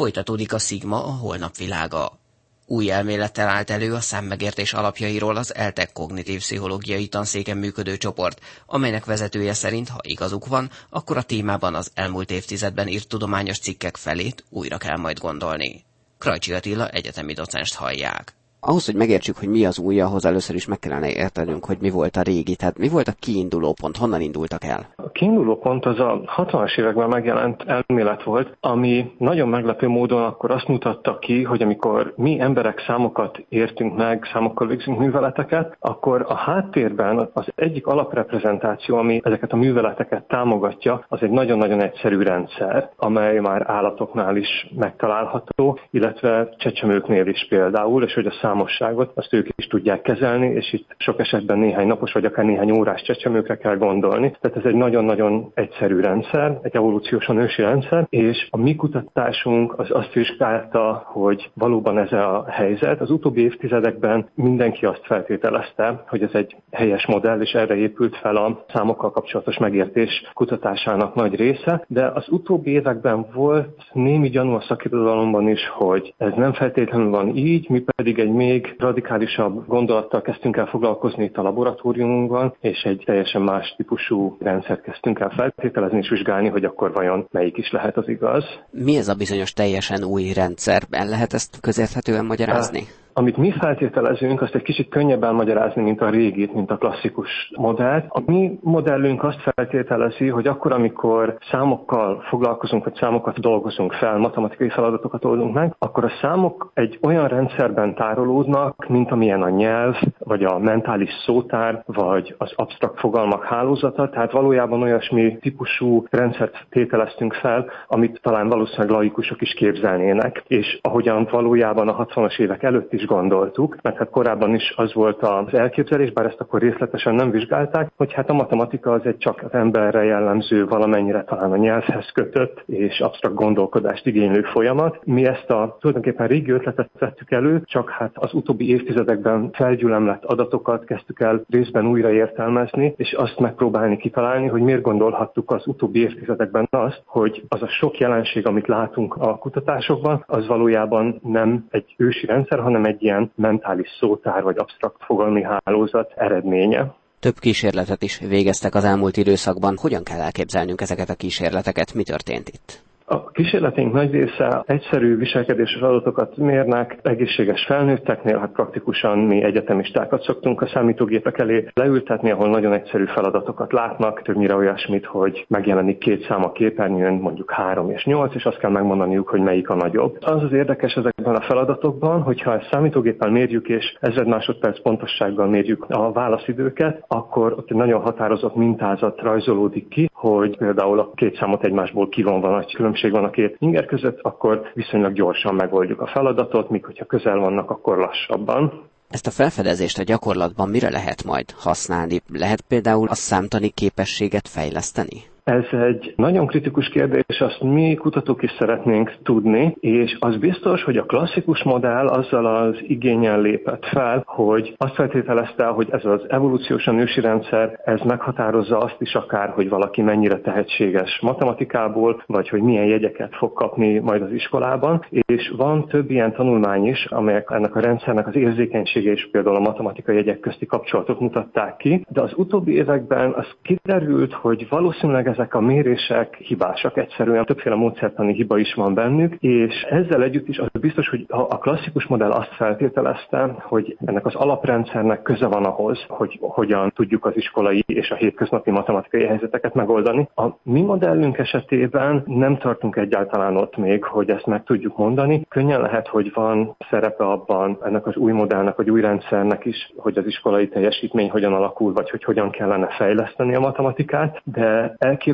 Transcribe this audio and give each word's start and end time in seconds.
Folytatódik 0.00 0.52
a 0.52 0.58
Szigma 0.58 1.04
a 1.04 1.10
holnap 1.10 1.56
világa. 1.56 2.18
Új 2.66 2.90
elmélettel 2.90 3.48
állt 3.48 3.70
elő 3.70 3.94
a 3.94 4.00
számmegértés 4.00 4.72
alapjairól 4.72 5.36
az 5.36 5.54
ELTEC 5.54 5.92
kognitív 5.92 6.38
pszichológiai 6.38 7.08
tanszéken 7.08 7.56
működő 7.56 7.96
csoport, 7.96 8.40
amelynek 8.66 9.04
vezetője 9.04 9.54
szerint, 9.54 9.88
ha 9.88 9.98
igazuk 10.02 10.46
van, 10.46 10.70
akkor 10.90 11.16
a 11.16 11.22
témában 11.22 11.74
az 11.74 11.90
elmúlt 11.94 12.30
évtizedben 12.30 12.88
írt 12.88 13.08
tudományos 13.08 13.58
cikkek 13.58 13.96
felét 13.96 14.44
újra 14.48 14.78
kell 14.78 14.96
majd 14.96 15.18
gondolni. 15.18 15.84
Krajcsi 16.18 16.52
Attila 16.52 16.88
egyetemi 16.88 17.32
docenst 17.32 17.74
hallják 17.74 18.34
ahhoz, 18.60 18.86
hogy 18.86 18.94
megértsük, 18.94 19.36
hogy 19.36 19.48
mi 19.48 19.64
az 19.64 19.78
új, 19.78 20.00
ahhoz 20.00 20.24
először 20.24 20.54
is 20.54 20.66
meg 20.66 20.78
kellene 20.78 21.10
értenünk, 21.10 21.64
hogy 21.64 21.76
mi 21.80 21.90
volt 21.90 22.16
a 22.16 22.22
régi. 22.22 22.56
Tehát 22.56 22.78
mi 22.78 22.88
volt 22.88 23.08
a 23.08 23.12
kiinduló 23.20 23.74
pont, 23.80 23.96
honnan 23.96 24.20
indultak 24.20 24.64
el? 24.64 24.86
A 24.96 25.10
kiinduló 25.10 25.58
pont 25.58 25.86
az 25.86 25.98
a 25.98 26.20
60-as 26.36 26.78
években 26.78 27.08
megjelent 27.08 27.64
elmélet 27.66 28.22
volt, 28.22 28.56
ami 28.60 29.12
nagyon 29.18 29.48
meglepő 29.48 29.88
módon 29.88 30.22
akkor 30.22 30.50
azt 30.50 30.68
mutatta 30.68 31.18
ki, 31.18 31.42
hogy 31.42 31.62
amikor 31.62 32.12
mi 32.16 32.40
emberek 32.40 32.82
számokat 32.86 33.44
értünk 33.48 33.96
meg, 33.96 34.28
számokkal 34.32 34.66
végzünk 34.66 34.98
műveleteket, 34.98 35.76
akkor 35.80 36.24
a 36.28 36.34
háttérben 36.34 37.30
az 37.32 37.46
egyik 37.54 37.86
alapreprezentáció, 37.86 38.96
ami 38.96 39.20
ezeket 39.24 39.52
a 39.52 39.56
műveleteket 39.56 40.22
támogatja, 40.28 41.04
az 41.08 41.22
egy 41.22 41.30
nagyon-nagyon 41.30 41.82
egyszerű 41.82 42.22
rendszer, 42.22 42.90
amely 42.96 43.38
már 43.38 43.70
állatoknál 43.70 44.36
is 44.36 44.70
megtalálható, 44.76 45.78
illetve 45.90 46.54
csecsemőknél 46.58 47.26
is 47.26 47.46
például, 47.48 48.04
és 48.04 48.14
hogy 48.14 48.26
a 48.26 48.38
számosságot, 48.50 49.12
azt 49.14 49.32
ők 49.32 49.48
is 49.56 49.66
tudják 49.66 50.02
kezelni, 50.02 50.46
és 50.46 50.72
itt 50.72 50.94
sok 50.98 51.20
esetben 51.20 51.58
néhány 51.58 51.86
napos 51.86 52.12
vagy 52.12 52.24
akár 52.24 52.44
néhány 52.44 52.70
órás 52.70 53.02
csecsemőkre 53.02 53.56
kell 53.56 53.76
gondolni. 53.76 54.36
Tehát 54.40 54.56
ez 54.56 54.64
egy 54.64 54.74
nagyon-nagyon 54.74 55.50
egyszerű 55.54 56.00
rendszer, 56.00 56.58
egy 56.62 56.76
evolúciósan 56.76 57.38
ősi 57.38 57.62
rendszer, 57.62 58.06
és 58.08 58.46
a 58.50 58.56
mi 58.56 58.74
kutatásunk 58.74 59.78
az 59.78 59.90
azt 59.90 60.12
vizsgálta, 60.12 61.02
hogy 61.06 61.50
valóban 61.54 61.98
ez 61.98 62.12
a 62.12 62.44
helyzet. 62.48 63.00
Az 63.00 63.10
utóbbi 63.10 63.40
évtizedekben 63.40 64.28
mindenki 64.34 64.86
azt 64.86 65.04
feltételezte, 65.04 66.04
hogy 66.08 66.22
ez 66.22 66.32
egy 66.32 66.56
helyes 66.70 67.06
modell, 67.06 67.40
és 67.40 67.52
erre 67.52 67.76
épült 67.76 68.16
fel 68.16 68.36
a 68.36 68.64
számokkal 68.72 69.10
kapcsolatos 69.10 69.58
megértés 69.58 70.22
kutatásának 70.34 71.14
nagy 71.14 71.34
része, 71.34 71.84
de 71.88 72.06
az 72.14 72.28
utóbbi 72.28 72.70
években 72.70 73.26
volt 73.34 73.84
némi 73.92 74.28
gyanú 74.28 74.52
a 74.52 74.64
szakirodalomban 74.68 75.48
is, 75.48 75.68
hogy 75.68 76.14
ez 76.18 76.32
nem 76.36 76.52
feltétlenül 76.52 77.10
van 77.10 77.36
így, 77.36 77.68
mi 77.68 77.84
pedig 77.96 78.18
egy 78.18 78.32
még 78.46 78.74
radikálisabb 78.78 79.66
gondolattal 79.66 80.22
kezdtünk 80.22 80.56
el 80.56 80.66
foglalkozni 80.66 81.24
itt 81.24 81.36
a 81.36 81.42
laboratóriumunkban, 81.42 82.56
és 82.60 82.82
egy 82.82 83.02
teljesen 83.06 83.42
más 83.42 83.74
típusú 83.76 84.36
rendszert 84.40 84.82
kezdtünk 84.82 85.18
el 85.18 85.32
feltételezni 85.36 85.98
és 85.98 86.08
vizsgálni, 86.08 86.48
hogy 86.48 86.64
akkor 86.64 86.92
vajon 86.92 87.28
melyik 87.30 87.56
is 87.56 87.70
lehet 87.70 87.96
az 87.96 88.08
igaz. 88.08 88.44
Mi 88.70 88.96
ez 88.96 89.08
a 89.08 89.14
bizonyos 89.14 89.52
teljesen 89.52 90.04
új 90.04 90.32
rendszer? 90.32 90.82
El 90.90 91.08
lehet 91.08 91.32
ezt 91.32 91.60
közérthetően 91.60 92.24
magyarázni? 92.24 92.82
Amit 93.12 93.36
mi 93.36 93.52
feltételezünk, 93.58 94.42
azt 94.42 94.54
egy 94.54 94.62
kicsit 94.62 94.88
könnyebben 94.88 95.34
magyarázni, 95.34 95.82
mint 95.82 96.00
a 96.00 96.10
régit, 96.10 96.54
mint 96.54 96.70
a 96.70 96.76
klasszikus 96.76 97.52
modellt. 97.56 98.04
A 98.08 98.22
mi 98.26 98.58
modellünk 98.62 99.24
azt 99.24 99.40
feltételezi, 99.54 100.28
hogy 100.28 100.46
akkor, 100.46 100.72
amikor 100.72 101.36
számokkal 101.50 102.22
foglalkozunk, 102.28 102.84
vagy 102.84 102.94
számokat 102.94 103.40
dolgozunk 103.40 103.92
fel, 103.92 104.18
matematikai 104.18 104.68
feladatokat 104.68 105.24
oldunk 105.24 105.54
meg, 105.54 105.74
akkor 105.78 106.04
a 106.04 106.12
számok 106.20 106.70
egy 106.74 106.98
olyan 107.02 107.28
rendszerben 107.28 107.94
tárolódnak, 107.94 108.88
mint 108.88 109.10
amilyen 109.10 109.42
a 109.42 109.48
nyelv, 109.48 109.96
vagy 110.18 110.44
a 110.44 110.58
mentális 110.58 111.10
szótár, 111.24 111.82
vagy 111.86 112.34
az 112.38 112.52
absztrakt 112.56 112.98
fogalmak 112.98 113.44
hálózata, 113.44 114.08
tehát 114.08 114.32
valójában 114.32 114.82
olyasmi 114.82 115.38
típusú 115.40 116.04
rendszert 116.10 116.66
tételeztünk 116.68 117.34
fel, 117.34 117.70
amit 117.86 118.20
talán 118.22 118.48
valószínűleg 118.48 118.90
laikusok 118.90 119.40
is 119.40 119.52
képzelnének, 119.52 120.42
és 120.46 120.78
ahogyan 120.82 121.28
valójában 121.30 121.88
a 121.88 122.06
60-as 122.06 122.38
évek 122.38 122.62
előtt 122.62 122.88
is 123.00 123.06
gondoltuk, 123.06 123.76
mert 123.82 123.96
hát 123.96 124.10
korábban 124.10 124.54
is 124.54 124.72
az 124.76 124.94
volt 124.94 125.22
az 125.22 125.54
elképzelés, 125.54 126.12
bár 126.12 126.26
ezt 126.26 126.40
akkor 126.40 126.60
részletesen 126.60 127.14
nem 127.14 127.30
vizsgálták, 127.30 127.92
hogy 127.96 128.12
hát 128.12 128.30
a 128.30 128.32
matematika 128.32 128.92
az 128.92 129.04
egy 129.04 129.18
csak 129.18 129.42
az 129.42 129.52
emberre 129.52 130.04
jellemző, 130.04 130.66
valamennyire 130.66 131.24
talán 131.24 131.52
a 131.52 131.56
nyelvhez 131.56 132.10
kötött 132.12 132.62
és 132.66 133.00
absztrakt 133.00 133.34
gondolkodást 133.34 134.06
igénylő 134.06 134.42
folyamat. 134.42 134.98
Mi 135.04 135.26
ezt 135.26 135.50
a 135.50 135.76
tulajdonképpen 135.80 136.26
régi 136.26 136.50
ötletet 136.50 136.90
vettük 136.98 137.30
elő, 137.30 137.62
csak 137.64 137.90
hát 137.90 138.12
az 138.14 138.34
utóbbi 138.34 138.70
évtizedekben 138.70 139.50
felgyülemlett 139.52 140.24
adatokat 140.24 140.84
kezdtük 140.84 141.20
el 141.20 141.44
részben 141.48 141.86
újra 141.86 142.10
értelmezni, 142.10 142.94
és 142.96 143.12
azt 143.12 143.38
megpróbálni 143.38 143.96
kitalálni, 143.96 144.46
hogy 144.46 144.62
miért 144.62 144.82
gondolhattuk 144.82 145.50
az 145.50 145.66
utóbbi 145.66 146.00
évtizedekben 146.00 146.66
azt, 146.70 147.02
hogy 147.06 147.42
az 147.48 147.62
a 147.62 147.68
sok 147.68 147.98
jelenség, 147.98 148.46
amit 148.46 148.66
látunk 148.66 149.16
a 149.16 149.36
kutatásokban, 149.36 150.24
az 150.26 150.46
valójában 150.46 151.20
nem 151.22 151.66
egy 151.70 151.94
ősi 151.96 152.26
rendszer, 152.26 152.58
hanem 152.58 152.84
egy 152.84 152.89
ilyen 152.98 153.32
mentális 153.34 153.88
szótár 154.00 154.42
vagy 154.42 154.58
absztrakt 154.58 155.04
fogalmi 155.04 155.42
hálózat 155.42 156.12
eredménye. 156.16 156.94
Több 157.20 157.38
kísérletet 157.38 158.02
is 158.02 158.18
végeztek 158.18 158.74
az 158.74 158.84
elmúlt 158.84 159.16
időszakban. 159.16 159.76
Hogyan 159.80 160.02
kell 160.02 160.20
elképzelnünk 160.20 160.80
ezeket 160.80 161.08
a 161.08 161.14
kísérleteket? 161.14 161.94
Mi 161.94 162.02
történt 162.02 162.48
itt? 162.48 162.82
A 163.12 163.30
kísérleténk 163.30 163.92
nagy 163.92 164.10
része 164.10 164.62
egyszerű 164.66 165.16
viselkedéses 165.16 165.80
adatokat 165.80 166.36
mérnek, 166.36 166.98
egészséges 167.02 167.64
felnőtteknél, 167.64 168.38
hát 168.38 168.52
praktikusan 168.52 169.18
mi 169.18 169.42
egyetemistákat 169.42 170.22
szoktunk 170.22 170.62
a 170.62 170.66
számítógépek 170.66 171.38
elé 171.38 171.66
leültetni, 171.74 172.30
ahol 172.30 172.48
nagyon 172.48 172.72
egyszerű 172.72 173.04
feladatokat 173.04 173.72
látnak, 173.72 174.22
többnyire 174.22 174.54
olyasmit, 174.54 175.06
hogy 175.06 175.44
megjelenik 175.48 175.98
két 175.98 176.24
szám 176.28 176.44
a 176.44 176.52
képernyőn, 176.52 177.14
mondjuk 177.14 177.50
3 177.50 177.90
és 177.90 178.04
8, 178.04 178.34
és 178.34 178.44
azt 178.44 178.58
kell 178.58 178.70
megmondaniuk, 178.70 179.28
hogy 179.28 179.40
melyik 179.40 179.70
a 179.70 179.74
nagyobb. 179.74 180.16
Az 180.20 180.42
az 180.42 180.52
érdekes 180.52 180.94
ezekben 180.94 181.34
a 181.34 181.40
feladatokban, 181.40 182.22
hogyha 182.22 182.54
ezt 182.54 182.68
számítógéppel 182.70 183.30
mérjük 183.30 183.68
és 183.68 183.96
ezred 184.00 184.26
másodperc 184.26 184.82
pontossággal 184.82 185.46
mérjük 185.46 185.84
a 185.88 186.12
válaszidőket, 186.12 187.04
akkor 187.08 187.52
ott 187.52 187.70
egy 187.70 187.76
nagyon 187.76 188.00
határozott 188.00 188.54
mintázat 188.54 189.20
rajzolódik 189.20 189.88
ki, 189.88 190.10
hogy 190.12 190.56
például 190.56 190.98
a 190.98 191.10
két 191.14 191.36
számot 191.36 191.64
egymásból 191.64 192.08
kivonva 192.08 192.50
nagy 192.50 192.74
különbség 192.74 192.98
különbség 193.00 193.10
van 193.10 193.24
a 193.24 193.30
két 193.30 193.56
inger 193.58 193.86
között, 193.86 194.18
akkor 194.22 194.70
viszonylag 194.74 195.12
gyorsan 195.12 195.54
megoldjuk 195.54 196.00
a 196.00 196.06
feladatot, 196.06 196.70
míg 196.70 196.84
hogyha 196.84 197.04
közel 197.04 197.38
vannak, 197.38 197.70
akkor 197.70 197.98
lassabban. 197.98 198.88
Ezt 199.10 199.26
a 199.26 199.30
felfedezést 199.30 199.98
a 199.98 200.02
gyakorlatban 200.02 200.68
mire 200.68 200.90
lehet 200.90 201.24
majd 201.24 201.50
használni? 201.50 202.20
Lehet 202.32 202.60
például 202.60 203.08
a 203.08 203.14
számtani 203.14 203.68
képességet 203.68 204.48
fejleszteni? 204.48 205.29
Ez 205.50 205.80
egy 205.90 206.12
nagyon 206.16 206.46
kritikus 206.46 206.88
kérdés, 206.88 207.40
azt 207.40 207.60
mi 207.62 207.94
kutatók 207.94 208.42
is 208.42 208.50
szeretnénk 208.58 209.12
tudni, 209.22 209.76
és 209.80 210.16
az 210.20 210.36
biztos, 210.36 210.82
hogy 210.82 210.96
a 210.96 211.04
klasszikus 211.04 211.62
modell 211.62 212.06
azzal 212.06 212.46
az 212.46 212.76
igényen 212.82 213.40
lépett 213.40 213.84
fel, 213.86 214.22
hogy 214.26 214.74
azt 214.76 214.94
feltételezte, 214.94 215.64
hogy 215.64 215.88
ez 215.90 216.04
az 216.04 216.20
evolúciósan 216.28 216.98
ősi 216.98 217.20
rendszer, 217.20 217.80
ez 217.84 218.00
meghatározza 218.00 218.78
azt 218.78 218.96
is 218.98 219.14
akár, 219.14 219.48
hogy 219.48 219.68
valaki 219.68 220.02
mennyire 220.02 220.40
tehetséges 220.40 221.18
matematikából, 221.22 222.22
vagy 222.26 222.48
hogy 222.48 222.60
milyen 222.62 222.86
jegyeket 222.86 223.36
fog 223.36 223.52
kapni 223.52 223.98
majd 223.98 224.22
az 224.22 224.32
iskolában, 224.32 225.04
és 225.10 225.52
van 225.56 225.86
több 225.86 226.10
ilyen 226.10 226.32
tanulmány 226.32 226.86
is, 226.86 227.04
amelyek 227.04 227.50
ennek 227.50 227.76
a 227.76 227.80
rendszernek 227.80 228.26
az 228.26 228.36
érzékenysége 228.36 229.10
és 229.10 229.28
például 229.32 229.56
a 229.56 229.60
matematikai 229.60 230.14
jegyek 230.16 230.40
közti 230.40 230.66
kapcsolatot 230.66 231.20
mutatták 231.20 231.76
ki, 231.76 232.04
de 232.08 232.20
az 232.20 232.32
utóbbi 232.36 232.74
években 232.74 233.32
az 233.32 233.46
kiderült, 233.62 234.32
hogy 234.32 234.66
valószínűleg 234.68 235.26
ez 235.26 235.38
ezek 235.40 235.54
a 235.54 235.60
mérések 235.60 236.36
hibásak, 236.36 236.96
egyszerűen 236.96 237.44
többféle 237.44 237.74
módszertani 237.74 238.32
hiba 238.32 238.58
is 238.58 238.74
van 238.74 238.94
bennük, 238.94 239.34
és 239.40 239.82
ezzel 239.90 240.22
együtt 240.22 240.48
is 240.48 240.58
az 240.58 240.80
biztos, 240.80 241.08
hogy 241.08 241.24
a 241.28 241.58
klasszikus 241.58 242.06
modell 242.06 242.30
azt 242.30 242.54
feltételezte, 242.54 243.54
hogy 243.58 243.96
ennek 244.04 244.26
az 244.26 244.34
alaprendszernek 244.34 245.22
köze 245.22 245.46
van 245.46 245.64
ahhoz, 245.64 246.04
hogy 246.08 246.38
hogyan 246.40 246.92
tudjuk 246.94 247.24
az 247.24 247.36
iskolai 247.36 247.84
és 247.86 248.10
a 248.10 248.14
hétköznapi 248.14 248.70
matematikai 248.70 249.24
helyzeteket 249.24 249.74
megoldani. 249.74 250.28
A 250.34 250.46
mi 250.62 250.82
modellünk 250.82 251.38
esetében 251.38 252.22
nem 252.26 252.56
tartunk 252.56 252.96
egyáltalán 252.96 253.56
ott 253.56 253.76
még, 253.76 254.04
hogy 254.04 254.30
ezt 254.30 254.46
meg 254.46 254.64
tudjuk 254.64 254.96
mondani. 254.96 255.46
Könnyen 255.48 255.80
lehet, 255.80 256.08
hogy 256.08 256.30
van 256.34 256.76
szerepe 256.90 257.24
abban 257.24 257.78
ennek 257.82 258.06
az 258.06 258.16
új 258.16 258.32
modellnek, 258.32 258.76
vagy 258.76 258.90
új 258.90 259.00
rendszernek 259.00 259.64
is, 259.64 259.92
hogy 259.96 260.18
az 260.18 260.26
iskolai 260.26 260.68
teljesítmény 260.68 261.30
hogyan 261.30 261.52
alakul, 261.52 261.92
vagy 261.92 262.10
hogy 262.10 262.24
hogyan 262.24 262.50
kellene 262.50 262.86
fejleszteni 262.86 263.54
a 263.54 263.60
matematikát, 263.60 264.40
de 264.44 264.94
elképzelhető 264.98 265.29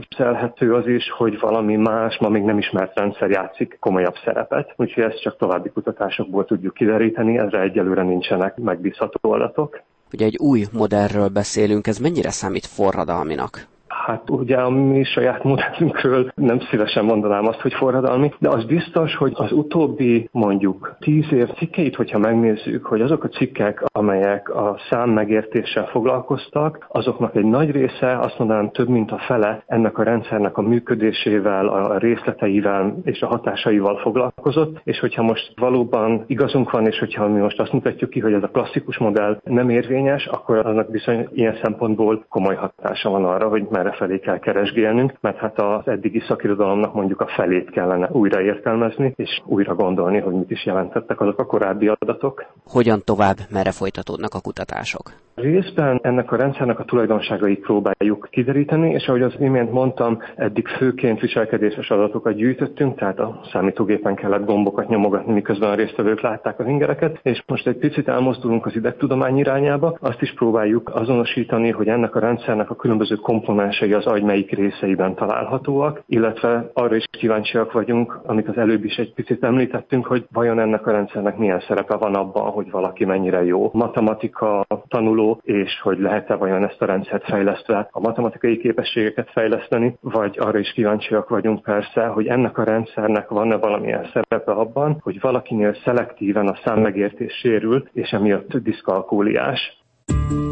az 0.59 0.87
is, 0.87 1.11
hogy 1.11 1.39
valami 1.41 1.77
más, 1.77 2.19
ma 2.19 2.29
még 2.29 2.43
nem 2.43 2.59
ismert 2.59 2.99
rendszer 2.99 3.31
játszik 3.31 3.77
komolyabb 3.81 4.15
szerepet, 4.25 4.75
úgyhogy 4.77 5.03
ezt 5.03 5.21
csak 5.21 5.37
további 5.37 5.69
kutatásokból 5.69 6.45
tudjuk 6.45 6.75
kideríteni, 6.75 7.39
ezre 7.39 7.61
egyelőre 7.61 8.03
nincsenek 8.03 8.57
megbízható 8.57 9.33
adatok. 9.33 9.83
Ugye 10.13 10.25
egy 10.25 10.37
új 10.39 10.65
modellről 10.73 11.29
beszélünk, 11.29 11.87
ez 11.87 11.99
mennyire 11.99 12.31
számít 12.31 12.67
forradalminak? 12.67 13.67
Hát 14.07 14.31
ugye 14.31 14.57
a 14.57 14.71
mi 14.71 15.05
saját 15.05 15.43
modellünkről 15.45 16.33
nem 16.35 16.61
szívesen 16.61 17.05
mondanám 17.05 17.47
azt, 17.47 17.61
hogy 17.61 17.75
forradalmi, 17.75 18.33
de 18.39 18.49
az 18.49 18.65
biztos, 18.65 19.15
hogy 19.17 19.33
az 19.35 19.53
utóbbi 19.53 20.29
mondjuk 20.33 20.97
tíz 21.01 21.33
év 21.33 21.49
cikkeit, 21.49 21.97
hogyha 21.97 22.19
megnézzük, 22.19 22.85
hogy 22.85 23.01
azok 23.01 23.25
a 23.25 23.29
cikkek, 23.29 23.85
amelyek 23.93 24.55
a 24.55 24.79
szám 24.91 25.11
megértéssel 25.11 25.87
foglalkoztak, 25.87 26.87
azoknak 26.89 27.37
egy 27.37 27.45
nagy 27.45 27.71
része, 27.71 28.19
azt 28.19 28.39
mondanám 28.39 28.71
több 28.71 28.89
mint 28.89 29.11
a 29.11 29.19
fele 29.19 29.63
ennek 29.67 29.99
a 29.99 30.03
rendszernek 30.03 30.57
a 30.59 30.63
működésével, 30.63 31.69
a 31.69 31.99
részleteivel 31.99 32.97
és 33.05 33.21
a 33.21 33.27
hatásaival 33.27 33.97
foglalkozott, 33.97 34.81
és 34.85 34.99
hogyha 34.99 35.23
most 35.23 35.53
valóban 35.57 36.25
igazunk 36.27 36.71
van, 36.71 36.87
és 36.87 36.99
hogyha 36.99 37.29
mi 37.29 37.41
most 37.41 37.61
azt 37.61 37.73
mutatjuk 37.73 38.11
ki, 38.11 38.21
hogy 38.21 38.33
ez 38.33 38.43
a 38.43 38.49
klasszikus 38.49 38.99
modell 38.99 39.41
nem 39.45 39.71
érvényes, 39.71 40.27
akkor 40.27 40.67
annak 40.67 40.91
bizony 40.91 41.29
ilyen 41.33 41.59
szempontból 41.63 42.25
komoly 42.29 42.55
hatása 42.55 43.11
van 43.11 43.25
arra, 43.25 43.49
hogy 43.49 43.67
merre 43.71 43.95
felé 43.97 44.19
kell 44.19 44.39
keresgélnünk, 44.39 45.13
mert 45.21 45.37
hát 45.37 45.59
az 45.59 45.89
eddigi 45.89 46.23
szakirodalomnak 46.29 46.95
mondjuk 46.95 47.21
a 47.21 47.27
felét 47.27 47.71
kellene 47.71 48.09
újra 48.11 48.41
értelmezni, 48.41 49.13
és 49.17 49.43
újra 49.45 49.75
gondolni, 49.75 50.21
hogy 50.21 50.35
mit 50.35 50.51
is 50.51 50.67
jelentettek 50.67 51.21
azok 51.21 51.39
a 51.39 51.47
korábbi 51.47 51.89
adatok. 51.89 52.45
Hogyan 52.65 53.03
tovább, 53.05 53.37
merre 53.51 53.73
folytatódnak 53.73 54.35
a 54.35 54.41
kutatások? 54.41 55.26
Részben 55.37 56.01
ennek 56.03 56.33
a 56.33 56.37
rendszernek 56.37 56.79
a 56.79 56.85
tulajdonságait 56.85 57.61
próbáljuk 57.61 58.29
kideríteni, 58.31 58.91
és 58.91 59.07
ahogy 59.07 59.23
az 59.23 59.35
imént 59.39 59.73
mondtam, 59.73 60.19
eddig 60.37 60.69
főként 60.69 61.21
viselkedéses 61.21 61.91
adatokat 61.91 62.35
gyűjtöttünk, 62.35 62.99
tehát 62.99 63.19
a 63.19 63.41
számítógépen 63.53 64.15
kellett 64.15 64.45
gombokat 64.45 64.89
nyomogatni, 64.89 65.33
miközben 65.33 65.71
a 65.71 65.75
résztvevők 65.75 66.21
látták 66.21 66.59
az 66.59 66.67
ingereket, 66.67 67.19
és 67.23 67.43
most 67.47 67.67
egy 67.67 67.77
picit 67.77 68.09
elmozdulunk 68.09 68.67
az 68.67 68.77
idegtudomány 68.77 69.39
irányába, 69.39 69.97
azt 70.01 70.23
is 70.23 70.35
próbáljuk 70.35 70.91
azonosítani, 70.95 71.71
hogy 71.71 71.89
ennek 71.89 72.15
a 72.15 72.21
rendszernek 72.21 72.71
a 72.71 72.77
különböző 72.77 73.15
komponensei 73.15 73.93
az 73.93 74.07
agy 74.07 74.23
melyik 74.23 74.51
részeiben 74.51 75.15
találhatóak, 75.15 76.03
illetve 76.07 76.71
arra 76.73 76.97
is 76.97 77.05
kíváncsiak 77.11 77.73
vagyunk, 77.73 78.21
amit 78.27 78.49
az 78.49 78.57
előbb 78.57 78.85
is 78.85 78.97
egy 78.97 79.13
picit 79.13 79.45
említettünk, 79.45 80.07
hogy 80.07 80.27
vajon 80.33 80.61
ennek 80.61 80.87
a 80.87 80.91
rendszernek 80.91 81.37
milyen 81.37 81.61
szerepe 81.61 81.97
van 81.97 82.15
abban, 82.15 82.51
hogy 82.51 82.71
valaki 82.71 83.05
mennyire 83.05 83.45
jó. 83.45 83.71
Matematika 83.73 84.67
tanuló, 84.89 85.26
és 85.43 85.81
hogy 85.83 85.99
lehet-e 85.99 86.35
vajon 86.35 86.65
ezt 86.65 86.83
a 86.83 86.87
rendszert 86.87 87.25
fejlesztve 87.25 87.89
a 87.91 88.01
matematikai 88.01 88.59
képességeket 88.59 89.31
fejleszteni, 89.31 89.97
vagy 90.01 90.37
arra 90.39 90.59
is 90.59 90.73
kíváncsiak 90.73 91.29
vagyunk 91.29 91.63
persze, 91.63 92.07
hogy 92.07 92.27
ennek 92.27 92.59
a 92.59 92.65
rendszernek 92.65 93.29
van-e 93.29 93.57
valamilyen 93.57 94.11
szerepe 94.13 94.53
abban, 94.53 94.99
hogy 95.03 95.21
valakinél 95.21 95.77
szelektíven 95.85 96.47
a 96.47 96.59
számmegértés 96.65 97.33
sérül, 97.43 97.89
és 97.93 98.11
emiatt 98.11 98.57
diszkalkúliás. 98.57 99.61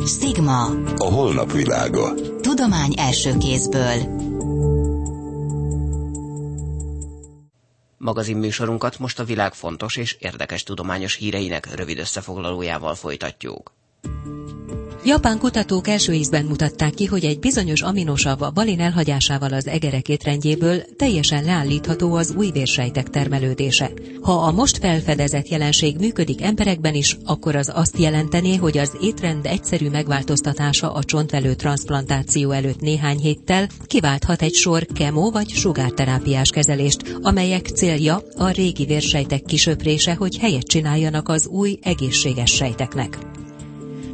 Stigma. 0.06 0.61
A 0.97 1.12
holnap 1.15 1.53
világa. 1.53 2.15
Tudomány 2.41 2.94
első 2.97 3.31
kézből. 3.38 3.99
Magazin 7.99 8.37
műsorunkat 8.37 8.99
most 8.99 9.19
a 9.19 9.25
világ 9.25 9.53
fontos 9.53 9.97
és 9.97 10.17
érdekes 10.20 10.62
tudományos 10.62 11.17
híreinek 11.17 11.75
rövid 11.75 11.99
összefoglalójával 11.99 12.94
folytatjuk. 12.94 13.73
Japán 15.06 15.39
kutatók 15.39 15.89
első 15.89 16.12
ízben 16.12 16.45
mutatták 16.45 16.95
ki, 16.95 17.05
hogy 17.05 17.25
egy 17.25 17.39
bizonyos 17.39 17.83
aminosav 17.83 18.43
a 18.43 18.51
balin 18.51 18.81
elhagyásával 18.81 19.53
az 19.53 19.67
egerek 19.67 20.09
étrendjéből 20.09 20.83
teljesen 20.97 21.45
leállítható 21.45 22.15
az 22.15 22.35
új 22.37 22.51
vérsejtek 22.51 23.11
termelődése. 23.11 23.91
Ha 24.21 24.33
a 24.33 24.53
most 24.53 24.79
felfedezett 24.79 25.49
jelenség 25.49 25.97
működik 25.99 26.43
emberekben 26.43 26.95
is, 26.95 27.19
akkor 27.25 27.56
az 27.56 27.71
azt 27.75 27.99
jelentené, 27.99 28.56
hogy 28.56 28.79
az 28.79 28.97
étrend 29.01 29.47
egyszerű 29.47 29.89
megváltoztatása 29.89 30.93
a 30.93 31.05
csontvelő 31.05 31.55
transplantáció 31.55 32.51
előtt 32.51 32.81
néhány 32.81 33.19
héttel 33.19 33.69
kiválthat 33.87 34.43
egy 34.43 34.55
sor 34.55 34.87
kemo 34.87 35.31
vagy 35.31 35.49
sugárterápiás 35.49 36.49
kezelést, 36.49 37.19
amelyek 37.23 37.67
célja 37.67 38.23
a 38.37 38.49
régi 38.49 38.85
vérsejtek 38.85 39.43
kisöprése, 39.43 40.15
hogy 40.15 40.39
helyet 40.39 40.67
csináljanak 40.67 41.29
az 41.29 41.47
új 41.47 41.79
egészséges 41.83 42.51
sejteknek. 42.51 43.33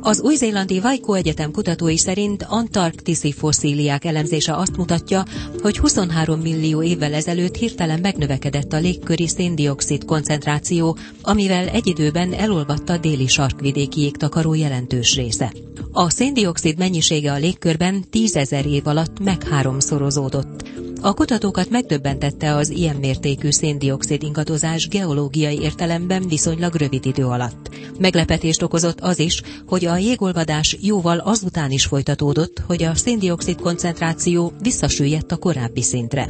Az 0.03 0.21
új-zélandi 0.21 0.81
Vajkó 0.81 1.15
Egyetem 1.15 1.51
kutatói 1.51 1.97
szerint 1.97 2.47
antarktiszi 2.49 3.33
fosszíliák 3.33 4.05
elemzése 4.05 4.57
azt 4.57 4.77
mutatja, 4.77 5.25
hogy 5.63 5.79
23 5.79 6.41
millió 6.41 6.83
évvel 6.83 7.15
ezelőtt 7.15 7.55
hirtelen 7.55 8.01
megnövekedett 8.01 8.73
a 8.73 8.79
légköri 8.79 9.29
széndiokszid 9.29 10.05
koncentráció, 10.05 10.97
amivel 11.23 11.69
egy 11.69 11.87
időben 11.87 12.33
elolvadt 12.33 12.89
a 12.89 12.99
déli 12.99 13.27
sarkvidéki 13.27 14.01
jégtakaró 14.01 14.55
jelentős 14.55 15.15
része. 15.15 15.53
A 15.93 16.11
széndiokszid 16.11 16.79
mennyisége 16.79 17.33
a 17.33 17.39
légkörben 17.39 18.05
tízezer 18.11 18.67
év 18.67 18.87
alatt 18.87 19.21
megháromszorozódott. 19.21 20.70
A 21.03 21.15
kutatókat 21.15 21.71
megdöbbentette 21.71 22.55
az 22.55 22.69
ilyen 22.69 22.97
mértékű 22.97 23.51
széndiokszid 23.51 24.23
ingadozás 24.23 24.89
geológiai 24.89 25.61
értelemben 25.61 26.29
viszonylag 26.29 26.75
rövid 26.75 27.07
idő 27.07 27.25
alatt. 27.27 27.71
Meglepetést 27.99 28.63
okozott 28.63 29.01
az 29.01 29.19
is, 29.19 29.43
hogy 29.67 29.85
a 29.85 29.97
jégolvadás 29.97 30.77
jóval 30.81 31.19
azután 31.19 31.71
is 31.71 31.85
folytatódott, 31.85 32.63
hogy 32.67 32.83
a 32.83 32.95
széndiokszid 32.95 33.61
koncentráció 33.61 34.53
visszasüllyedt 34.63 35.33
a 35.33 35.37
korábbi 35.37 35.83
szintre. 35.83 36.29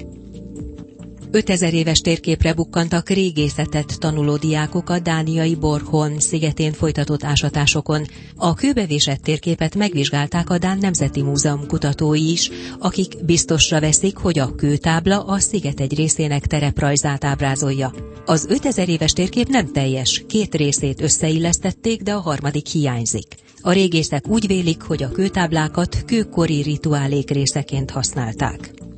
5000 1.33 1.75
éves 1.75 2.01
térképre 2.01 2.53
bukkantak 2.53 3.09
régészetet 3.09 3.99
tanuló 3.99 4.37
diákok 4.37 4.91
a 4.91 4.99
dániai 4.99 5.55
Borhon 5.55 6.21
szigetén 6.21 6.73
folytatott 6.73 7.25
ásatásokon. 7.25 8.07
A 8.37 8.55
kőbevésett 8.55 9.23
térképet 9.23 9.75
megvizsgálták 9.75 10.51
a 10.51 10.59
Dán 10.59 10.79
Nemzeti 10.79 11.23
Múzeum 11.23 11.67
kutatói 11.67 12.31
is, 12.31 12.51
akik 12.79 13.25
biztosra 13.25 13.81
veszik, 13.81 14.17
hogy 14.17 14.39
a 14.39 14.55
kőtábla 14.55 15.25
a 15.25 15.39
sziget 15.39 15.81
egy 15.81 15.95
részének 15.97 16.47
tereprajzát 16.47 17.25
ábrázolja. 17.25 17.93
Az 18.27 18.47
5000 18.49 18.89
éves 18.89 19.13
térkép 19.13 19.49
nem 19.49 19.73
teljes, 19.73 20.25
két 20.29 20.55
részét 20.55 21.01
összeillesztették, 21.03 22.03
de 22.03 22.13
a 22.13 22.21
harmadik 22.21 22.67
hiányzik. 22.67 23.27
A 23.61 23.73
régészek 23.73 24.29
úgy 24.29 24.47
vélik, 24.47 24.83
hogy 24.83 25.03
a 25.03 25.09
kőtáblákat 25.09 26.05
kőkori 26.07 26.63
rituálék 26.63 27.31
részeként 27.31 27.91
használták. 27.91 28.90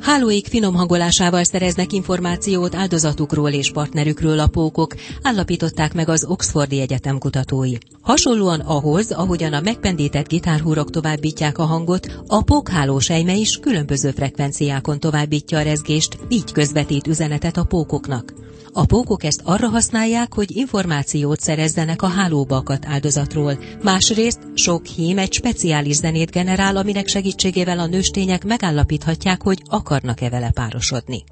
Hálóik 0.00 0.46
finom 0.46 0.74
hangolásával 0.74 1.44
szereznek 1.44 1.92
információt 1.92 2.74
áldozatukról 2.74 3.50
és 3.50 3.70
partnerükről 3.70 4.38
a 4.38 4.46
pókok, 4.46 4.94
állapították 5.22 5.94
meg 5.94 6.08
az 6.08 6.24
Oxfordi 6.24 6.80
Egyetem 6.80 7.18
kutatói. 7.18 7.74
Hasonlóan 8.00 8.60
ahhoz, 8.60 9.10
ahogyan 9.10 9.52
a 9.52 9.60
megpendített 9.60 10.28
gitárhúrok 10.28 10.90
továbbítják 10.90 11.58
a 11.58 11.64
hangot, 11.64 12.22
a 12.26 12.42
pókháló 12.42 12.98
sejme 12.98 13.34
is 13.34 13.56
különböző 13.56 14.10
frekvenciákon 14.10 15.00
továbbítja 15.00 15.58
a 15.58 15.62
rezgést, 15.62 16.18
így 16.28 16.52
közvetít 16.52 17.06
üzenetet 17.06 17.56
a 17.56 17.64
pókoknak. 17.64 18.32
A 18.72 18.86
pókok 18.86 19.24
ezt 19.24 19.40
arra 19.44 19.68
használják, 19.68 20.34
hogy 20.34 20.56
információt 20.56 21.40
szerezzenek 21.40 22.02
a 22.02 22.06
hálóbakat 22.06 22.86
áldozatról. 22.86 23.58
Másrészt 23.82 24.38
sok 24.54 24.86
hím 24.86 25.18
egy 25.18 25.32
speciális 25.32 25.94
zenét 25.94 26.30
generál, 26.30 26.76
aminek 26.76 27.06
segítségével 27.06 27.78
a 27.78 27.86
nőstények 27.86 28.44
megállapíthatják, 28.44 29.42
hogy 29.42 29.62
akarnak-e 29.90 30.28
vele 30.30 30.50
párosodni. 30.50 31.24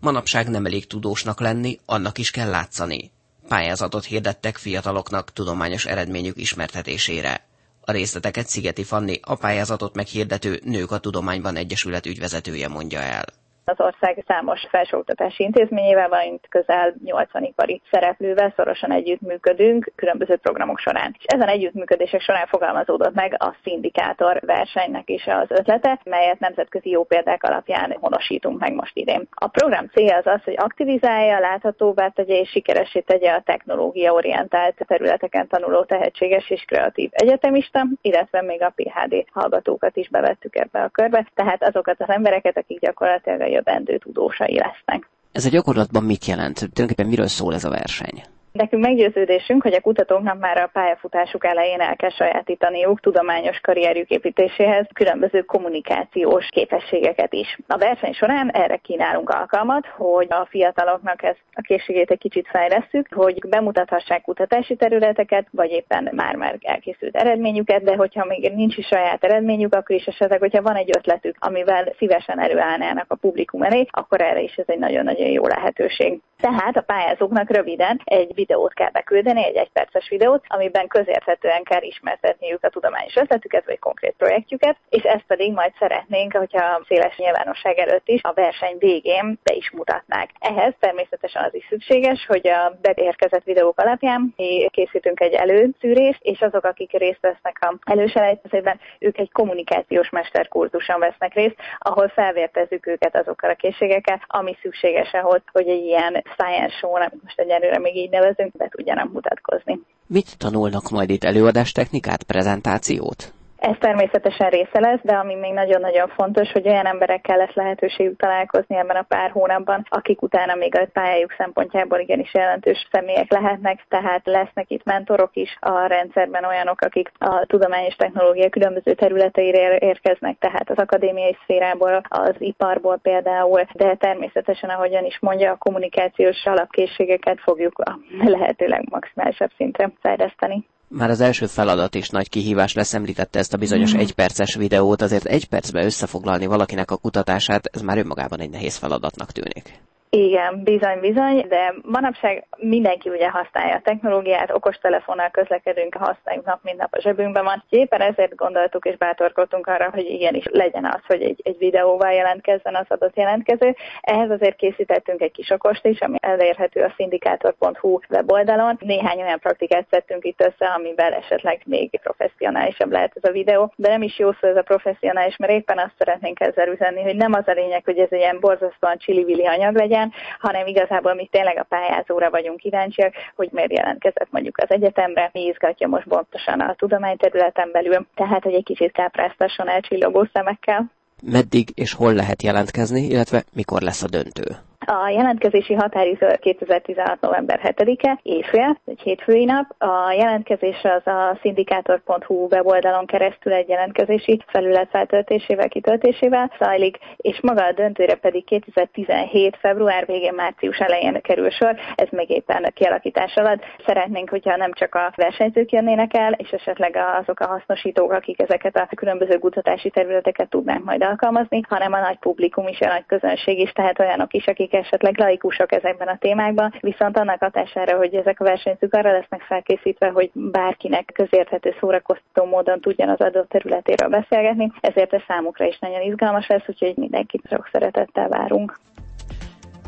Manapság 0.00 0.48
nem 0.48 0.66
elég 0.66 0.86
tudósnak 0.86 1.40
lenni, 1.40 1.78
annak 1.84 2.18
is 2.18 2.30
kell 2.30 2.48
látszani. 2.50 3.10
Pályázatot 3.48 4.04
hirdettek 4.04 4.56
fiataloknak 4.56 5.32
tudományos 5.32 5.84
eredményük 5.86 6.36
ismertetésére. 6.36 7.46
A 7.80 7.92
részleteket 7.92 8.48
Szigeti 8.48 8.82
Fanni, 8.84 9.20
a 9.22 9.34
pályázatot 9.34 9.94
meghirdető 9.94 10.60
Nők 10.64 10.90
a 10.90 10.98
Tudományban 10.98 11.56
Egyesület 11.56 12.06
ügyvezetője 12.06 12.68
mondja 12.68 13.00
el. 13.00 13.24
Az 13.70 13.80
ország 13.80 14.24
számos 14.26 14.66
felsőoktatási 14.70 15.42
intézményével, 15.42 16.08
valamint 16.08 16.46
közel 16.48 16.94
80 17.04 17.42
ipari 17.42 17.80
szereplővel 17.90 18.52
szorosan 18.56 18.92
együttműködünk 18.92 19.92
különböző 19.96 20.36
programok 20.36 20.78
során. 20.78 21.14
És 21.18 21.24
ezen 21.24 21.48
együttműködések 21.48 22.20
során 22.20 22.46
fogalmazódott 22.46 23.14
meg 23.14 23.34
a 23.38 23.54
szindikátor 23.62 24.40
versenynek 24.44 25.10
is 25.10 25.26
az 25.26 25.50
ötlete, 25.50 26.00
melyet 26.04 26.38
nemzetközi 26.38 26.90
jó 26.90 27.04
példák 27.04 27.42
alapján 27.42 27.96
honosítunk 28.00 28.60
meg 28.60 28.74
most 28.74 28.96
idén. 28.96 29.28
A 29.30 29.48
program 29.48 29.86
célja 29.86 30.16
az 30.16 30.26
az, 30.26 30.42
hogy 30.44 30.56
aktivizálja, 30.56 31.38
láthatóvá 31.38 32.08
tegye 32.08 32.34
és 32.40 32.50
sikeresé 32.50 33.00
tegye 33.00 33.32
a 33.32 33.42
technológia 33.44 34.12
orientált 34.12 34.74
területeken 34.86 35.48
tanuló 35.48 35.84
tehetséges 35.84 36.50
és 36.50 36.64
kreatív 36.66 37.10
egyetemista, 37.12 37.86
illetve 38.00 38.42
még 38.42 38.62
a 38.62 38.72
PHD 38.76 39.24
hallgatókat 39.32 39.96
is 39.96 40.08
bevettük 40.08 40.56
ebbe 40.56 40.82
a 40.82 40.88
körbe, 40.88 41.26
tehát 41.34 41.62
azokat 41.62 42.00
az 42.00 42.08
embereket, 42.08 42.56
akik 42.56 42.80
gyakorlatilag 42.80 43.54
jövendő 43.56 43.98
tudósai 43.98 44.58
lesznek. 44.58 45.08
Ez 45.32 45.44
a 45.44 45.48
gyakorlatban 45.48 46.04
mit 46.04 46.24
jelent? 46.24 46.54
Tulajdonképpen 46.54 47.06
miről 47.06 47.26
szól 47.26 47.54
ez 47.54 47.64
a 47.64 47.70
verseny? 47.70 48.22
Nekünk 48.56 48.82
meggyőződésünk, 48.82 49.62
hogy 49.62 49.74
a 49.74 49.80
kutatóknak 49.80 50.38
már 50.38 50.58
a 50.58 50.70
pályafutásuk 50.72 51.44
elején 51.44 51.80
el 51.80 51.96
kell 51.96 52.10
sajátítaniuk 52.10 53.00
tudományos 53.00 53.58
karrierjük 53.60 54.10
építéséhez 54.10 54.86
különböző 54.94 55.42
kommunikációs 55.42 56.48
képességeket 56.50 57.32
is. 57.32 57.58
A 57.66 57.78
verseny 57.78 58.12
során 58.12 58.50
erre 58.50 58.76
kínálunk 58.76 59.30
alkalmat, 59.30 59.86
hogy 59.86 60.26
a 60.30 60.46
fiataloknak 60.50 61.22
ezt 61.22 61.40
a 61.52 61.60
készségét 61.60 62.10
egy 62.10 62.18
kicsit 62.18 62.48
fejlesztjük, 62.48 63.08
hogy 63.14 63.38
bemutathassák 63.48 64.22
kutatási 64.22 64.76
területeket, 64.76 65.46
vagy 65.50 65.70
éppen 65.70 66.08
már-már 66.12 66.58
elkészült 66.60 67.16
eredményüket, 67.16 67.82
de 67.82 67.96
hogyha 67.96 68.24
még 68.24 68.52
nincs 68.54 68.76
is 68.76 68.86
saját 68.86 69.24
eredményük, 69.24 69.74
akkor 69.74 69.96
is 69.96 70.04
esetleg, 70.04 70.38
hogyha 70.38 70.62
van 70.62 70.76
egy 70.76 70.90
ötletük, 70.96 71.36
amivel 71.38 71.92
szívesen 71.98 72.40
előállnának 72.40 73.06
a 73.08 73.14
publikum 73.14 73.62
elé, 73.62 73.86
akkor 73.90 74.20
erre 74.20 74.40
is 74.40 74.54
ez 74.54 74.66
egy 74.68 74.78
nagyon-nagyon 74.78 75.28
jó 75.28 75.46
lehetőség. 75.46 76.20
Tehát 76.40 76.76
a 76.76 76.80
pályázóknak 76.80 77.50
röviden 77.50 78.00
egy 78.04 78.34
videót 78.34 78.72
kell 78.72 78.90
beküldeni, 78.90 79.44
egy 79.44 79.56
egyperces 79.56 80.08
videót, 80.08 80.44
amiben 80.48 80.86
közérthetően 80.86 81.62
kell 81.62 81.82
ismertetniük 81.82 82.64
a 82.64 82.68
tudományos 82.68 83.16
ötletüket 83.16 83.64
vagy 83.66 83.78
konkrét 83.78 84.14
projektjüket, 84.18 84.76
és 84.88 85.02
ezt 85.02 85.24
pedig 85.26 85.52
majd 85.52 85.72
szeretnénk, 85.78 86.32
hogyha 86.32 86.84
széles 86.88 87.16
nyilvánosság 87.16 87.78
előtt 87.78 88.08
is 88.08 88.20
a 88.22 88.32
verseny 88.32 88.76
végén 88.78 89.38
be 89.42 89.54
is 89.54 89.70
mutatnák. 89.70 90.30
Ehhez 90.38 90.74
természetesen 90.80 91.44
az 91.44 91.54
is 91.54 91.66
szükséges, 91.68 92.26
hogy 92.26 92.48
a 92.48 92.78
beérkezett 92.80 93.44
videók 93.44 93.80
alapján 93.80 94.34
mi 94.36 94.68
készítünk 94.70 95.20
egy 95.20 95.32
előszűrést, 95.32 96.22
és 96.22 96.40
azok, 96.40 96.64
akik 96.64 96.92
részt 96.92 97.20
vesznek 97.20 97.58
a 97.60 97.74
előselejtezőben, 97.90 98.80
ők 98.98 99.18
egy 99.18 99.32
kommunikációs 99.32 100.10
mesterkurzuson 100.10 101.00
vesznek 101.00 101.34
részt, 101.34 101.56
ahol 101.78 102.08
felvértezzük 102.08 102.86
őket 102.86 103.16
azokkal 103.16 103.50
a 103.50 103.54
készségekkel, 103.54 104.22
ami 104.26 104.56
szükséges 104.62 105.12
ahhoz, 105.12 105.42
hogy 105.52 105.68
egy 105.68 105.84
ilyen 105.84 106.24
science 106.34 106.76
show 106.76 106.94
amit 106.94 107.22
most 107.22 107.38
egyelőre 107.38 107.78
még 107.78 107.96
így 107.96 108.10
nevezünk, 108.10 108.56
be 108.56 108.68
tudjanak 108.68 109.12
mutatkozni. 109.12 109.80
Mit 110.06 110.38
tanulnak 110.38 110.90
majd 110.90 111.10
itt 111.10 111.24
előadástechnikát, 111.24 112.22
prezentációt? 112.22 113.32
Ez 113.66 113.76
természetesen 113.78 114.50
része 114.50 114.80
lesz, 114.80 115.00
de 115.02 115.14
ami 115.14 115.34
még 115.34 115.52
nagyon-nagyon 115.52 116.08
fontos, 116.08 116.52
hogy 116.52 116.68
olyan 116.68 116.86
emberekkel 116.86 117.36
lesz 117.36 117.54
lehetőségük 117.54 118.18
találkozni 118.18 118.76
ebben 118.76 118.96
a 118.96 119.02
pár 119.02 119.30
hónapban, 119.30 119.86
akik 119.88 120.22
utána 120.22 120.54
még 120.54 120.76
a 120.76 120.86
pályájuk 120.92 121.34
szempontjából 121.38 121.98
igenis 121.98 122.34
jelentős 122.34 122.88
személyek 122.92 123.30
lehetnek, 123.30 123.84
tehát 123.88 124.20
lesznek 124.24 124.70
itt 124.70 124.84
mentorok 124.84 125.30
is 125.32 125.56
a 125.60 125.86
rendszerben 125.86 126.44
olyanok, 126.44 126.80
akik 126.80 127.10
a 127.18 127.46
tudományos 127.46 127.94
technológia 127.94 128.48
különböző 128.48 128.94
területeire 128.94 129.76
érkeznek, 129.76 130.38
tehát 130.38 130.70
az 130.70 130.78
akadémiai 130.78 131.36
szférából, 131.42 132.02
az 132.08 132.34
iparból 132.38 132.98
például, 133.02 133.66
de 133.72 133.94
természetesen, 133.94 134.70
ahogyan 134.70 135.04
is 135.04 135.18
mondja, 135.20 135.50
a 135.50 135.56
kommunikációs 135.56 136.44
alapkészségeket 136.44 137.40
fogjuk 137.40 137.78
a 137.78 137.98
lehetőleg 138.24 138.88
maximálisabb 138.90 139.50
szintre 139.56 139.90
fejleszteni. 140.00 140.66
Már 140.88 141.10
az 141.10 141.20
első 141.20 141.46
feladat 141.46 141.94
is 141.94 142.08
nagy 142.08 142.28
kihívás 142.28 142.72
lesz, 142.72 142.94
említette 142.94 143.38
ezt 143.38 143.54
a 143.54 143.56
bizonyos 143.56 143.94
mm. 143.94 143.98
egyperces 143.98 144.54
videót, 144.54 145.02
azért 145.02 145.24
egy 145.24 145.48
percbe 145.48 145.84
összefoglalni 145.84 146.46
valakinek 146.46 146.90
a 146.90 146.96
kutatását, 146.96 147.66
ez 147.72 147.80
már 147.80 147.98
önmagában 147.98 148.40
egy 148.40 148.50
nehéz 148.50 148.76
feladatnak 148.76 149.32
tűnik. 149.32 149.80
Igen, 150.10 150.62
bizony, 150.62 151.00
bizony, 151.00 151.46
de 151.48 151.74
manapság 151.82 152.46
mindenki 152.56 153.08
ugye 153.08 153.30
használja 153.30 153.74
a 153.74 153.80
technológiát, 153.80 154.52
okostelefonnal 154.52 155.30
közlekedünk, 155.30 155.94
használjuk 155.94 156.44
nap, 156.44 156.58
mint 156.62 156.78
nap 156.78 156.94
a 156.94 157.00
zsebünkben 157.00 157.44
van. 157.44 157.64
Éppen 157.68 158.00
ezért 158.00 158.34
gondoltuk 158.34 158.84
és 158.84 158.96
bátorkodtunk 158.96 159.66
arra, 159.66 159.90
hogy 159.90 160.04
igenis 160.10 160.44
legyen 160.50 160.84
az, 160.84 161.00
hogy 161.06 161.22
egy, 161.22 161.40
egy 161.44 161.58
videóval 161.58 162.12
jelentkezzen 162.12 162.74
az 162.74 162.84
adott 162.88 163.16
jelentkező. 163.16 163.76
Ehhez 164.00 164.30
azért 164.30 164.56
készítettünk 164.56 165.20
egy 165.20 165.32
kis 165.32 165.50
okost 165.50 165.86
is, 165.86 166.00
ami 166.00 166.16
elérhető 166.20 166.82
a 166.82 166.92
szindikátor.hu 166.96 167.98
weboldalon. 168.08 168.78
Néhány 168.80 169.22
olyan 169.22 169.38
praktikát 169.38 169.86
szedtünk 169.90 170.24
itt 170.24 170.40
össze, 170.40 170.66
amivel 170.66 171.12
esetleg 171.12 171.60
még 171.64 172.00
professzionálisabb 172.02 172.90
lehet 172.90 173.16
ez 173.22 173.30
a 173.30 173.32
videó, 173.32 173.72
de 173.76 173.88
nem 173.88 174.02
is 174.02 174.18
jó 174.18 174.32
szó 174.32 174.48
ez 174.48 174.56
a 174.56 174.62
professzionális, 174.62 175.36
mert 175.36 175.52
éppen 175.52 175.78
azt 175.78 175.94
szeretnénk 175.98 176.40
ezzel 176.40 176.68
üzenni, 176.68 177.02
hogy 177.02 177.16
nem 177.16 177.32
az 177.32 177.48
a 177.48 177.52
lényeg, 177.52 177.84
hogy 177.84 177.98
ez 177.98 178.08
egy 178.10 178.18
ilyen 178.18 178.40
borzasztóan 178.40 178.98
csili 178.98 179.24
anyag 179.46 179.76
legyen, 179.76 179.95
legyen, 179.96 180.12
hanem 180.38 180.66
igazából 180.66 181.14
mi 181.14 181.28
tényleg 181.30 181.58
a 181.58 181.66
pályázóra 181.68 182.30
vagyunk 182.30 182.58
kíváncsiak, 182.58 183.14
hogy 183.36 183.48
miért 183.52 183.72
jelentkezett 183.72 184.28
mondjuk 184.30 184.58
az 184.58 184.70
egyetemre, 184.70 185.30
mi 185.32 185.40
izgatja 185.40 185.88
most 185.88 186.08
pontosan 186.08 186.60
a 186.60 186.74
tudományterületen 186.74 187.68
belül, 187.72 188.06
tehát 188.14 188.42
hogy 188.42 188.54
egy 188.54 188.64
kicsit 188.64 188.92
kápráztasson 188.92 189.68
el 189.68 189.80
csillogó 189.80 190.28
szemekkel. 190.32 190.90
Meddig 191.22 191.68
és 191.74 191.92
hol 191.92 192.12
lehet 192.12 192.42
jelentkezni, 192.42 193.00
illetve 193.00 193.44
mikor 193.52 193.80
lesz 193.80 194.02
a 194.02 194.08
döntő? 194.08 194.56
A 194.88 195.08
jelentkezési 195.08 195.74
határidő 195.74 196.36
2016. 196.40 197.20
november 197.20 197.60
7-e, 197.62 198.18
éjfél, 198.22 198.78
egy 198.84 199.00
hétfői 199.00 199.44
nap. 199.44 199.74
A 199.78 200.12
jelentkezés 200.12 200.82
az 200.82 201.06
a 201.06 201.38
szindikátor.hu 201.40 202.46
weboldalon 202.50 203.06
keresztül 203.06 203.52
egy 203.52 203.68
jelentkezési 203.68 204.42
felület 204.46 204.88
feltöltésével, 204.90 205.68
kitöltésével 205.68 206.52
zajlik, 206.58 206.98
és 207.16 207.40
maga 207.42 207.64
a 207.64 207.72
döntőre 207.72 208.14
pedig 208.14 208.44
2017. 208.44 209.56
február 209.60 210.06
végén, 210.06 210.34
március 210.34 210.78
elején 210.78 211.20
kerül 211.22 211.50
sor, 211.50 211.76
ez 211.94 212.08
még 212.10 212.30
éppen 212.30 212.70
kialakítás 212.74 213.34
alatt. 213.36 213.62
Szeretnénk, 213.86 214.30
hogyha 214.30 214.56
nem 214.56 214.72
csak 214.72 214.94
a 214.94 215.12
versenyzők 215.16 215.72
jönnének 215.72 216.16
el, 216.16 216.32
és 216.32 216.50
esetleg 216.50 216.98
azok 217.20 217.40
a 217.40 217.46
hasznosítók, 217.46 218.12
akik 218.12 218.42
ezeket 218.42 218.76
a 218.76 218.88
különböző 218.94 219.38
kutatási 219.38 219.90
területeket 219.90 220.48
tudnánk 220.48 220.84
majd 220.84 221.02
alkalmazni, 221.02 221.60
hanem 221.68 221.92
a 221.92 222.00
nagy 222.00 222.18
publikum 222.18 222.68
is, 222.68 222.80
a 222.80 222.86
nagy 222.86 223.04
közönség 223.06 223.58
is, 223.58 223.70
tehát 223.70 224.00
olyanok 224.00 224.32
is, 224.32 224.46
akik 224.46 224.74
esetleg 224.76 225.18
laikusok 225.18 225.72
ezekben 225.72 226.08
a 226.08 226.18
témákban, 226.18 226.74
viszont 226.80 227.18
annak 227.18 227.40
hatására, 227.40 227.96
hogy 227.96 228.14
ezek 228.14 228.40
a 228.40 228.44
versenyzők 228.44 228.94
arra 228.94 229.12
lesznek 229.12 229.40
felkészítve, 229.40 230.08
hogy 230.08 230.30
bárkinek 230.32 231.10
közérthető 231.14 231.74
szórakoztató 231.80 232.44
módon 232.44 232.80
tudjan 232.80 233.08
az 233.08 233.20
adott 233.20 233.48
területéről 233.48 234.08
beszélgetni, 234.08 234.72
ezért 234.80 235.12
ez 235.12 235.22
számukra 235.28 235.66
is 235.66 235.78
nagyon 235.78 236.00
izgalmas 236.00 236.46
lesz, 236.46 236.64
úgyhogy 236.66 236.96
mindenkit 236.96 237.42
sok 237.50 237.68
szeretettel 237.72 238.28
várunk. 238.28 238.78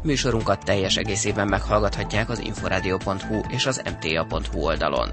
Műsorunkat 0.02 0.64
teljes 0.64 0.96
egészében 0.96 1.48
meghallgathatják 1.48 2.28
az 2.28 2.46
inforádió.hu 2.46 3.40
és 3.48 3.66
az 3.66 3.82
mta.hu 3.84 4.66
oldalon. 4.66 5.08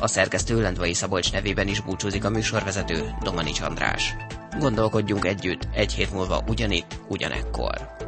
A 0.00 0.06
szerkesztő 0.06 0.60
Lendvai 0.60 0.92
Szabolcs 0.92 1.32
nevében 1.32 1.68
is 1.68 1.80
búcsúzik 1.80 2.24
a 2.24 2.30
műsorvezető 2.30 2.94
Domanics 3.24 3.60
András. 3.60 4.14
Gondolkodjunk 4.58 5.24
együtt 5.24 5.68
egy 5.74 5.92
hét 5.92 6.12
múlva 6.12 6.42
ugyanitt, 6.48 6.94
ugyanekkor. 7.08 8.01